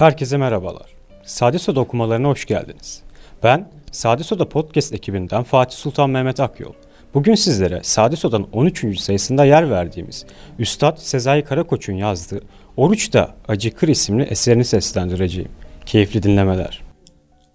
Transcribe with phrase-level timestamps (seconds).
[0.00, 0.90] Herkese merhabalar.
[1.24, 3.02] Sade Soda okumalarına hoş geldiniz.
[3.42, 6.72] Ben Sade Soda Podcast ekibinden Fatih Sultan Mehmet Akyol.
[7.14, 9.00] Bugün sizlere Sade Soda'nın 13.
[9.00, 10.26] sayısında yer verdiğimiz
[10.58, 12.42] Üstad Sezai Karakoç'un yazdığı
[12.76, 15.50] Oruç da Acıkır isimli eserini seslendireceğim.
[15.86, 16.82] Keyifli dinlemeler.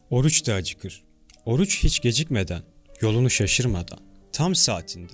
[0.10, 1.04] Oruç da acıkır.
[1.46, 2.62] Oruç hiç gecikmeden,
[3.02, 4.00] yolunu şaşırmadan,
[4.32, 5.14] tam saatinde,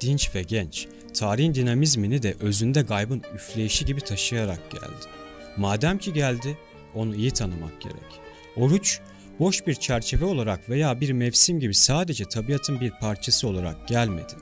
[0.00, 0.88] dinç ve genç,
[1.18, 5.10] tarihin dinamizmini de özünde gaybın üfleyişi gibi taşıyarak geldi.
[5.56, 6.56] Madem ki geldi,
[6.94, 8.20] onu iyi tanımak gerek.
[8.56, 9.00] Oruç,
[9.38, 14.32] boş bir çerçeve olarak veya bir mevsim gibi sadece tabiatın bir parçası olarak gelmedi.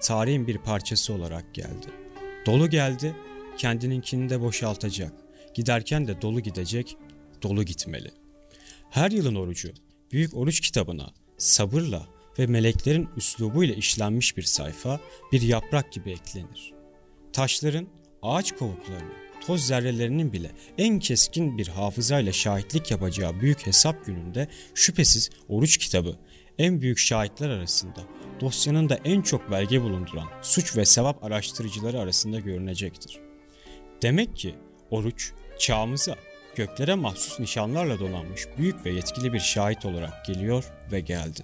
[0.00, 1.86] Tarihin bir parçası olarak geldi.
[2.46, 3.16] Dolu geldi,
[3.56, 5.12] kendininkini de boşaltacak.
[5.54, 6.96] Giderken de dolu gidecek,
[7.42, 8.10] dolu gitmeli.
[8.90, 9.72] Her yılın orucu,
[10.12, 12.06] Büyük Oruç kitabına sabırla
[12.38, 15.00] ve meleklerin üslubuyla işlenmiş bir sayfa,
[15.32, 16.72] bir yaprak gibi eklenir.
[17.32, 17.86] Taşların,
[18.22, 25.30] ağaç kovuklarının, toz zerrelerinin bile en keskin bir hafızayla şahitlik yapacağı büyük hesap gününde şüphesiz
[25.48, 26.16] oruç kitabı
[26.58, 28.00] en büyük şahitler arasında
[28.40, 33.18] dosyanın da en çok belge bulunduran suç ve sevap araştırıcıları arasında görünecektir.
[34.02, 34.54] Demek ki
[34.90, 36.16] oruç çağımıza
[36.54, 41.40] göklere mahsus nişanlarla donanmış büyük ve yetkili bir şahit olarak geliyor ve geldi.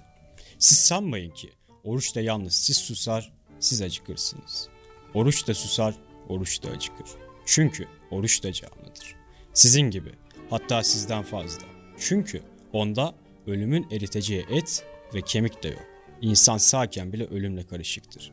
[0.57, 1.49] Siz sanmayın ki
[1.83, 4.69] oruç da yalnız siz susar, siz acıkırsınız.
[5.13, 5.95] Oruç da susar,
[6.29, 7.28] oruç da acıkır.
[7.51, 9.15] Çünkü oruç da canlıdır.
[9.53, 10.11] Sizin gibi,
[10.49, 11.63] hatta sizden fazla.
[11.99, 12.41] Çünkü
[12.73, 13.15] onda
[13.47, 14.83] ölümün eriteceği et
[15.13, 15.85] ve kemik de yok.
[16.21, 18.31] İnsan sağken bile ölümle karışıktır.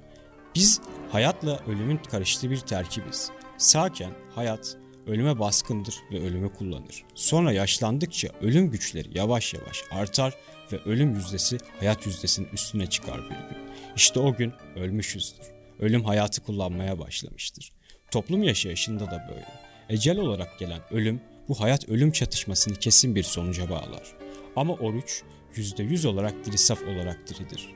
[0.54, 3.30] Biz hayatla ölümün karıştığı bir terkibiz.
[3.58, 7.04] Sağken hayat ölüme baskındır ve ölümü kullanır.
[7.14, 10.34] Sonra yaşlandıkça ölüm güçleri yavaş yavaş artar
[10.72, 13.66] ve ölüm yüzdesi hayat yüzdesinin üstüne çıkar bir gün.
[13.96, 15.46] İşte o gün ölmüşüzdür.
[15.78, 17.72] Ölüm hayatı kullanmaya başlamıştır.
[18.10, 19.46] Toplum yaşayışında da böyle.
[19.88, 24.12] Ecel olarak gelen ölüm bu hayat ölüm çatışmasını kesin bir sonuca bağlar.
[24.56, 25.22] Ama oruç
[25.56, 27.68] yüzde yüz olarak diri saf olarak diridir.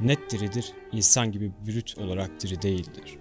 [0.00, 3.18] Net diridir, insan gibi brüt olarak diri değildir.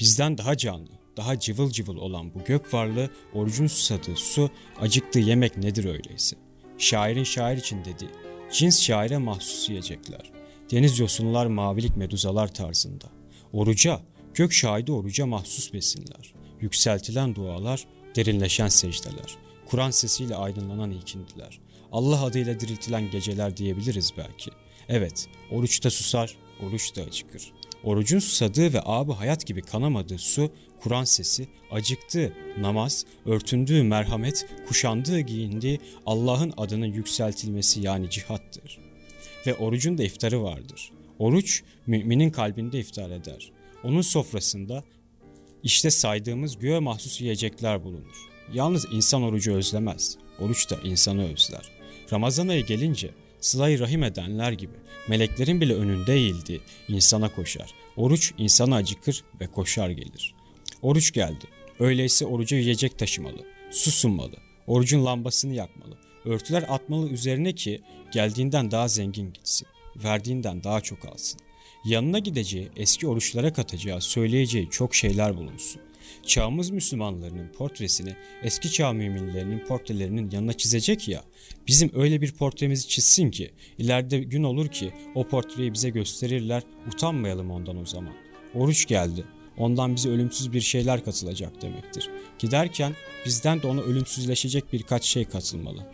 [0.00, 4.50] Bizden daha canlı, daha cıvıl cıvıl olan bu gök varlığı orucun susadığı su,
[4.80, 6.36] acıktığı yemek nedir öyleyse?
[6.78, 8.10] Şairin şair için dediği,
[8.52, 10.30] cins şaire mahsus yiyecekler.
[10.70, 13.04] Deniz yosunlar mavilik meduzalar tarzında.
[13.52, 14.00] Oruca,
[14.34, 16.34] gök şahidi oruca mahsus besinler.
[16.60, 17.86] Yükseltilen dualar,
[18.16, 19.36] derinleşen secdeler.
[19.66, 21.60] Kur'an sesiyle aydınlanan ikindiler.
[21.92, 24.50] Allah adıyla diriltilen geceler diyebiliriz belki.
[24.88, 27.52] Evet, oruçta susar, oruç da acıkır.
[27.84, 35.20] Orucun susadığı ve abı hayat gibi kanamadığı su, Kur'an sesi, acıktığı namaz, örtündüğü merhamet, kuşandığı
[35.20, 38.78] giyindiği Allah'ın adının yükseltilmesi yani cihattır.
[39.46, 40.90] Ve orucun da iftarı vardır.
[41.18, 43.53] Oruç müminin kalbinde iftar eder.
[43.84, 44.84] Onun sofrasında
[45.62, 48.28] işte saydığımız göğe mahsus yiyecekler bulunur.
[48.52, 50.18] Yalnız insan orucu özlemez.
[50.40, 51.70] Oruç da insanı özler.
[52.12, 54.72] Ramazan ayı gelince sılayı rahim edenler gibi
[55.08, 57.74] meleklerin bile önünde eğildi, insana koşar.
[57.96, 60.34] Oruç insana acıkır ve koşar gelir.
[60.82, 61.44] Oruç geldi.
[61.78, 67.80] Öyleyse oruca yiyecek taşımalı, su sunmalı, orucun lambasını yakmalı, örtüler atmalı üzerine ki
[68.12, 71.40] geldiğinden daha zengin gitsin, verdiğinden daha çok alsın.
[71.84, 75.82] Yanına gideceği, eski oruçlara katacağı, söyleyeceği çok şeyler bulunsun.
[76.26, 81.24] Çağımız Müslümanlarının portresini eski çağ müminlerinin portrelerinin yanına çizecek ya,
[81.66, 86.62] bizim öyle bir portremizi çizsin ki ileride gün olur ki o portreyi bize gösterirler,
[86.94, 88.14] utanmayalım ondan o zaman.
[88.54, 89.24] Oruç geldi,
[89.58, 92.10] ondan bize ölümsüz bir şeyler katılacak demektir.
[92.38, 92.92] Giderken
[93.26, 95.86] bizden de ona ölümsüzleşecek birkaç şey katılmalı.